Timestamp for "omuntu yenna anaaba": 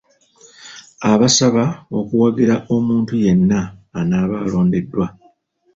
2.75-4.35